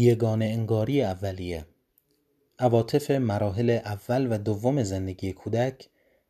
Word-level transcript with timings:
یگانه 0.00 0.44
انگاری 0.44 1.02
اولیه. 1.02 1.66
عواطف 2.58 3.10
مراحل 3.10 3.70
اول 3.70 4.32
و 4.32 4.38
دوم 4.38 4.82
زندگی 4.82 5.32
کودک 5.32 5.88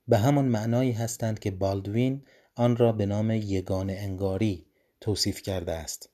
به 0.09 0.19
همان 0.19 0.45
معنایی 0.45 0.93
هستند 0.93 1.39
که 1.39 1.51
بالدوین 1.51 2.23
آن 2.55 2.77
را 2.77 2.93
به 2.93 3.07
نام 3.07 3.31
یگانه 3.31 3.93
انگاری 3.93 4.67
توصیف 5.01 5.43
کرده 5.43 5.73
است. 5.73 6.11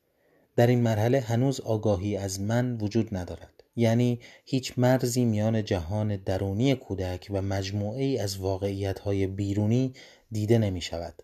در 0.57 0.67
این 0.67 0.81
مرحله 0.81 1.21
هنوز 1.21 1.61
آگاهی 1.61 2.17
از 2.17 2.41
من 2.41 2.77
وجود 2.77 3.17
ندارد. 3.17 3.63
یعنی 3.77 4.21
هیچ 4.45 4.73
مرزی 4.77 5.25
میان 5.25 5.65
جهان 5.65 6.17
درونی 6.17 6.75
کودک 6.75 7.27
و 7.31 7.43
مجموعه 7.43 8.05
ای 8.05 8.19
از 8.19 8.37
واقعیت 8.37 8.99
های 8.99 9.27
بیرونی 9.27 9.93
دیده 10.31 10.59
نمی 10.59 10.81
شود. 10.81 11.23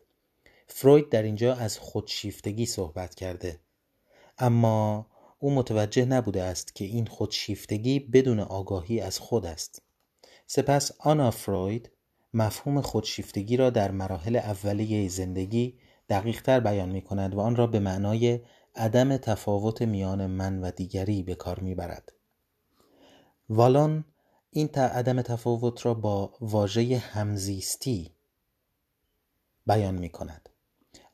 فروید 0.66 1.08
در 1.08 1.22
اینجا 1.22 1.54
از 1.54 1.78
خودشیفتگی 1.78 2.66
صحبت 2.66 3.14
کرده. 3.14 3.60
اما 4.38 5.09
او 5.42 5.54
متوجه 5.54 6.04
نبوده 6.04 6.42
است 6.42 6.74
که 6.74 6.84
این 6.84 7.06
خودشیفتگی 7.06 7.98
بدون 7.98 8.40
آگاهی 8.40 9.00
از 9.00 9.18
خود 9.18 9.46
است 9.46 9.82
سپس 10.46 10.92
آنا 10.98 11.30
فروید 11.30 11.90
مفهوم 12.34 12.80
خودشیفتگی 12.80 13.56
را 13.56 13.70
در 13.70 13.90
مراحل 13.90 14.36
اولیه 14.36 15.08
زندگی 15.08 15.78
دقیقتر 16.08 16.60
بیان 16.60 16.88
می 16.88 17.02
کند 17.02 17.34
و 17.34 17.40
آن 17.40 17.56
را 17.56 17.66
به 17.66 17.80
معنای 17.80 18.40
عدم 18.74 19.16
تفاوت 19.16 19.82
میان 19.82 20.26
من 20.26 20.60
و 20.60 20.70
دیگری 20.70 21.22
به 21.22 21.34
کار 21.34 21.60
می 21.60 21.74
برد. 21.74 22.12
والان 23.48 24.04
این 24.50 24.68
عدم 24.68 25.22
تفاوت 25.22 25.86
را 25.86 25.94
با 25.94 26.34
واژه 26.40 26.98
همزیستی 26.98 28.14
بیان 29.66 29.94
می 29.94 30.08
کند. 30.08 30.49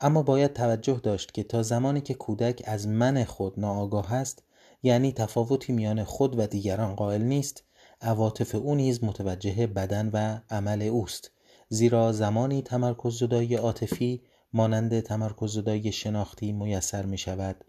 اما 0.01 0.23
باید 0.23 0.53
توجه 0.53 1.01
داشت 1.03 1.33
که 1.33 1.43
تا 1.43 1.63
زمانی 1.63 2.01
که 2.01 2.15
کودک 2.15 2.63
از 2.65 2.89
من 2.89 3.25
خود 3.25 3.61
ناآگاه 3.61 4.15
است 4.15 4.43
یعنی 4.83 5.13
تفاوتی 5.13 5.73
میان 5.73 6.05
خود 6.05 6.39
و 6.39 6.47
دیگران 6.47 6.95
قائل 6.95 7.23
نیست 7.23 7.65
عواطف 8.01 8.55
او 8.55 8.75
نیز 8.75 9.05
متوجه 9.05 9.67
بدن 9.67 10.11
و 10.13 10.39
عمل 10.51 10.83
اوست. 10.83 11.31
زیرا 11.69 12.13
زمانی 12.13 12.63
تمرکز 12.63 13.19
زدایی 13.19 13.55
عاطفی 13.55 14.23
مانند 14.53 15.01
تمرکز 15.01 15.53
زدایی 15.53 15.93
شناختی 15.93 16.53
میسر 16.53 17.07
می 17.07 17.19
شود 17.19 17.65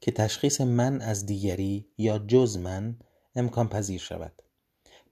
که 0.00 0.12
تشخیص 0.12 0.60
من 0.60 1.00
از 1.00 1.26
دیگری 1.26 1.88
یا 1.98 2.18
جز 2.18 2.58
من 2.58 2.96
امکان 3.36 3.68
پذیر 3.68 4.00
شود. 4.00 4.42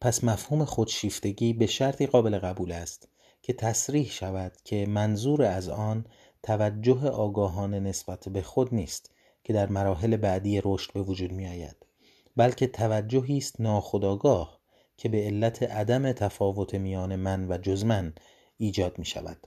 پس 0.00 0.24
مفهوم 0.24 0.64
خودشیفتگی 0.64 1.52
به 1.52 1.66
شرطی 1.66 2.06
قابل 2.06 2.38
قبول 2.38 2.72
است 2.72 3.08
که 3.42 3.52
تصریح 3.52 4.10
شود 4.10 4.52
که 4.64 4.86
منظور 4.86 5.42
از 5.42 5.68
آن 5.68 6.04
توجه 6.42 7.08
آگاهانه 7.08 7.80
نسبت 7.80 8.28
به 8.28 8.42
خود 8.42 8.74
نیست 8.74 9.10
که 9.44 9.52
در 9.52 9.68
مراحل 9.68 10.16
بعدی 10.16 10.60
رشد 10.64 10.92
به 10.92 11.02
وجود 11.02 11.32
می 11.32 11.46
آید 11.46 11.76
بلکه 12.36 12.66
توجهی 12.66 13.38
است 13.38 13.60
ناخودآگاه 13.60 14.60
که 14.96 15.08
به 15.08 15.24
علت 15.24 15.62
عدم 15.62 16.12
تفاوت 16.12 16.74
میان 16.74 17.16
من 17.16 17.48
و 17.48 17.58
جز 17.58 17.84
من 17.84 18.14
ایجاد 18.58 18.98
می 18.98 19.04
شود 19.04 19.46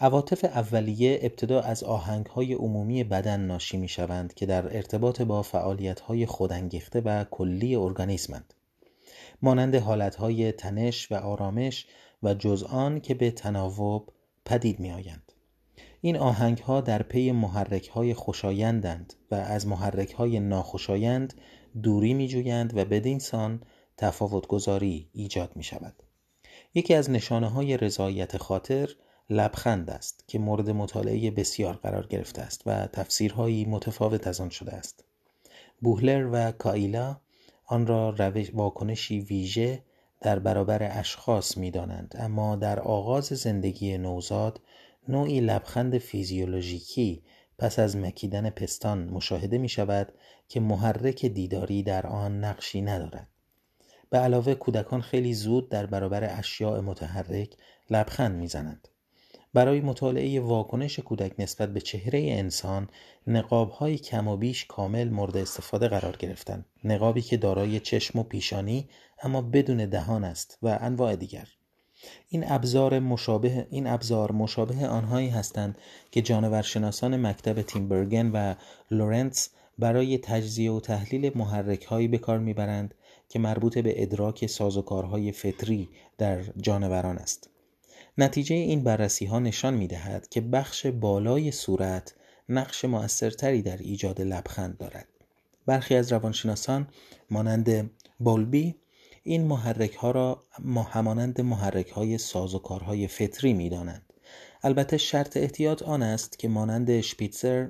عواطف 0.00 0.44
اولیه 0.44 1.18
ابتدا 1.22 1.60
از 1.60 1.84
آهنگ 1.84 2.26
های 2.26 2.54
عمومی 2.54 3.04
بدن 3.04 3.40
ناشی 3.40 3.76
می 3.76 3.88
شوند 3.88 4.34
که 4.34 4.46
در 4.46 4.76
ارتباط 4.76 5.22
با 5.22 5.42
فعالیت 5.42 6.00
های 6.00 6.26
خودانگیخته 6.26 7.00
و 7.00 7.24
کلی 7.24 7.76
ارگانیسمند 7.76 8.54
مانند 9.42 9.74
حالت 9.74 10.16
های 10.16 10.52
تنش 10.52 11.12
و 11.12 11.14
آرامش 11.14 11.86
و 12.22 12.34
جز 12.34 12.62
آن 12.62 13.00
که 13.00 13.14
به 13.14 13.30
تناوب 13.30 14.12
پدید 14.44 14.80
می 14.80 14.92
آیند. 14.92 15.32
این 16.06 16.16
آهنگ 16.16 16.58
ها 16.58 16.80
در 16.80 17.02
پی 17.02 17.32
محرک 17.32 17.88
های 17.88 18.14
خوشایندند 18.14 19.14
و 19.30 19.34
از 19.34 19.66
محرک 19.66 20.12
های 20.12 20.40
ناخوشایند 20.40 21.34
دوری 21.82 22.14
می 22.14 22.28
جویند 22.28 22.76
و 22.76 22.84
بدین 22.84 23.18
سان 23.18 23.62
تفاوت 23.96 24.46
گذاری 24.46 25.08
ایجاد 25.12 25.56
می 25.56 25.62
شود. 25.62 26.02
یکی 26.74 26.94
از 26.94 27.10
نشانه 27.10 27.48
های 27.48 27.76
رضایت 27.76 28.36
خاطر 28.36 28.88
لبخند 29.30 29.90
است 29.90 30.24
که 30.28 30.38
مورد 30.38 30.70
مطالعه 30.70 31.30
بسیار 31.30 31.74
قرار 31.74 32.06
گرفته 32.06 32.42
است 32.42 32.62
و 32.66 32.86
تفسیرهایی 32.86 33.64
متفاوت 33.64 34.26
از 34.26 34.40
آن 34.40 34.50
شده 34.50 34.72
است. 34.72 35.04
بوهلر 35.82 36.28
و 36.32 36.52
کایلا 36.52 37.16
آن 37.64 37.86
را 37.86 38.10
روش 38.10 38.50
واکنشی 38.54 39.20
ویژه 39.20 39.82
در 40.20 40.38
برابر 40.38 40.98
اشخاص 40.98 41.56
می 41.56 41.70
دانند 41.70 42.14
اما 42.18 42.56
در 42.56 42.80
آغاز 42.80 43.24
زندگی 43.24 43.98
نوزاد 43.98 44.60
نوعی 45.08 45.40
لبخند 45.40 45.98
فیزیولوژیکی 45.98 47.22
پس 47.58 47.78
از 47.78 47.96
مکیدن 47.96 48.50
پستان 48.50 49.04
مشاهده 49.04 49.58
می 49.58 49.68
شود 49.68 50.12
که 50.48 50.60
محرک 50.60 51.26
دیداری 51.26 51.82
در 51.82 52.06
آن 52.06 52.44
نقشی 52.44 52.82
ندارد. 52.82 53.28
به 54.10 54.18
علاوه 54.18 54.54
کودکان 54.54 55.00
خیلی 55.00 55.34
زود 55.34 55.68
در 55.68 55.86
برابر 55.86 56.38
اشیاء 56.38 56.80
متحرک 56.80 57.56
لبخند 57.90 58.36
می‌زنند. 58.36 58.88
برای 59.56 59.80
مطالعه 59.80 60.40
واکنش 60.40 60.98
کودک 60.98 61.32
نسبت 61.38 61.72
به 61.72 61.80
چهره 61.80 62.18
انسان 62.18 62.88
های 63.78 63.98
کم 63.98 64.28
و 64.28 64.36
بیش 64.36 64.64
کامل 64.64 65.08
مورد 65.08 65.36
استفاده 65.36 65.88
قرار 65.88 66.16
گرفتند 66.16 66.66
نقابی 66.84 67.22
که 67.22 67.36
دارای 67.36 67.80
چشم 67.80 68.18
و 68.18 68.22
پیشانی 68.22 68.88
اما 69.22 69.42
بدون 69.42 69.86
دهان 69.86 70.24
است 70.24 70.58
و 70.62 70.78
انواع 70.80 71.16
دیگر 71.16 71.48
این 72.28 72.44
ابزار 72.48 72.98
مشابه 72.98 73.66
این 73.70 73.86
ابزار 73.86 74.32
مشابه 74.32 74.86
آنهایی 74.86 75.28
هستند 75.28 75.78
که 76.10 76.22
جانورشناسان 76.22 77.26
مکتب 77.26 77.62
تینبرگن 77.62 78.30
و 78.32 78.54
لورنس 78.90 79.50
برای 79.78 80.18
تجزیه 80.18 80.72
و 80.72 80.80
تحلیل 80.80 81.32
محرک 81.34 81.84
هایی 81.84 82.08
به 82.08 82.18
کار 82.18 82.38
می‌برند 82.38 82.94
که 83.28 83.38
مربوط 83.38 83.78
به 83.78 84.02
ادراک 84.02 84.46
سازوکارهای 84.46 85.32
فطری 85.32 85.88
در 86.18 86.42
جانوران 86.42 87.18
است. 87.18 87.50
نتیجه 88.18 88.56
این 88.56 88.84
بررسی 88.84 89.26
ها 89.26 89.38
نشان 89.38 89.74
می 89.74 89.86
دهد 89.86 90.28
که 90.28 90.40
بخش 90.40 90.86
بالای 90.86 91.50
صورت 91.50 92.14
نقش 92.48 92.84
موثرتری 92.84 93.62
در 93.62 93.76
ایجاد 93.76 94.20
لبخند 94.20 94.78
دارد. 94.78 95.08
برخی 95.66 95.94
از 95.94 96.12
روانشناسان 96.12 96.88
مانند 97.30 97.90
بولبی 98.18 98.74
این 99.26 99.44
محرک 99.44 99.94
ها 99.94 100.10
را 100.10 100.42
همانند 100.90 101.40
محرک 101.40 101.88
های 101.88 102.18
سازوکارهای 102.18 103.08
فطری 103.08 103.52
می 103.52 103.70
دانند. 103.70 104.12
البته 104.62 104.96
شرط 104.96 105.36
احتیاط 105.36 105.82
آن 105.82 106.02
است 106.02 106.38
که 106.38 106.48
مانند 106.48 107.00
شپیتزر 107.00 107.68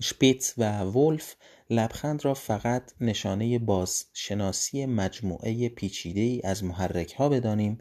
شپیتز 0.00 0.52
و 0.58 0.80
ولف 0.80 1.34
لبخند 1.70 2.24
را 2.24 2.34
فقط 2.34 2.92
نشانه 3.00 3.58
بازشناسی 3.58 4.86
مجموعه 4.86 5.68
پیچیده 5.68 6.20
ای 6.20 6.40
از 6.44 6.64
محرک 6.64 7.12
ها 7.12 7.28
بدانیم 7.28 7.78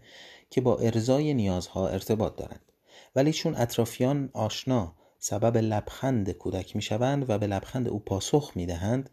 که 0.50 0.62
با 0.62 0.78
ارزای 0.78 1.34
نیازها 1.34 1.88
ارتباط 1.88 2.36
دارند 2.36 2.72
ولی 3.16 3.34
چون 3.34 3.56
اطرافیان 3.56 4.30
آشنا 4.34 4.96
سبب 5.20 5.58
لبخند 5.58 6.32
کودک 6.32 6.76
می 6.76 6.82
شوند 6.82 7.30
و 7.30 7.38
به 7.38 7.48
لبخند 7.48 7.88
او 7.88 8.00
پاسخ 8.00 8.52
می 8.56 8.66
دهند 8.66 9.10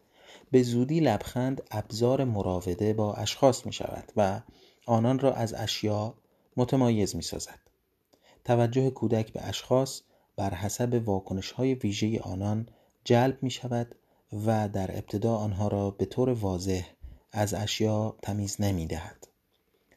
به 0.50 0.62
زودی 0.62 1.00
لبخند 1.00 1.62
ابزار 1.70 2.24
مراوده 2.24 2.92
با 2.92 3.14
اشخاص 3.14 3.66
می 3.66 3.72
شود 3.72 4.12
و 4.16 4.40
آنان 4.86 5.18
را 5.18 5.32
از 5.32 5.54
اشیا 5.54 6.14
متمایز 6.56 7.16
می 7.16 7.22
سازد. 7.22 7.58
توجه 8.44 8.90
کودک 8.90 9.32
به 9.32 9.48
اشخاص 9.48 10.00
بر 10.36 10.54
حسب 10.54 11.02
واکنش 11.04 11.52
های 11.52 11.74
ویژه 11.74 12.20
آنان 12.20 12.68
جلب 13.04 13.42
می 13.42 13.50
شود 13.50 13.94
و 14.46 14.68
در 14.68 14.90
ابتدا 14.90 15.36
آنها 15.36 15.68
را 15.68 15.90
به 15.90 16.04
طور 16.04 16.28
واضح 16.28 16.82
از 17.32 17.54
اشیا 17.54 18.16
تمیز 18.22 18.60
نمی 18.60 18.86
دهد. 18.86 19.28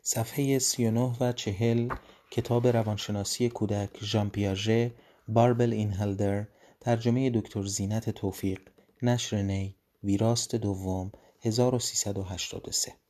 صفحه 0.01 0.59
39 0.59 1.15
و 1.19 1.31
40 1.31 1.89
کتاب 2.31 2.67
روانشناسی 2.67 3.49
کودک 3.49 3.89
ژان 4.01 4.29
پیاژه 4.29 4.91
باربل 5.27 5.73
اینهلدر 5.73 6.47
ترجمه 6.81 7.29
دکتر 7.29 7.63
زینت 7.63 8.09
توفیق 8.09 8.59
نشر 9.01 9.41
نی 9.41 9.75
ویراست 10.05 10.55
دوم 10.55 11.11
1383 11.41 13.04